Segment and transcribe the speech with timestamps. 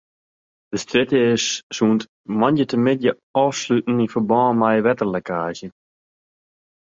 [0.73, 1.45] De strjitte is
[1.77, 2.03] sûnt
[2.39, 5.67] moandeitemiddei ôfsletten yn ferbân mei in wetterlekkaazje.